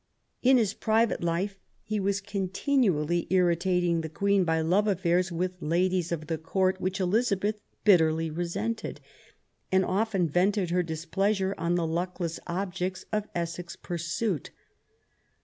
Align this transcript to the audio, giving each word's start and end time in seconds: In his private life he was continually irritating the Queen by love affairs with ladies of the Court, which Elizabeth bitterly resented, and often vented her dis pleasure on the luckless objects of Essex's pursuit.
In 0.41 0.57
his 0.57 0.73
private 0.73 1.23
life 1.23 1.59
he 1.83 1.99
was 1.99 2.21
continually 2.21 3.27
irritating 3.29 4.01
the 4.01 4.09
Queen 4.09 4.43
by 4.43 4.59
love 4.59 4.87
affairs 4.87 5.31
with 5.31 5.61
ladies 5.61 6.11
of 6.11 6.25
the 6.25 6.39
Court, 6.39 6.81
which 6.81 6.99
Elizabeth 6.99 7.59
bitterly 7.83 8.31
resented, 8.31 8.99
and 9.71 9.85
often 9.85 10.27
vented 10.27 10.71
her 10.71 10.81
dis 10.81 11.05
pleasure 11.05 11.53
on 11.55 11.75
the 11.75 11.85
luckless 11.85 12.39
objects 12.47 13.05
of 13.13 13.27
Essex's 13.35 13.75
pursuit. 13.75 14.49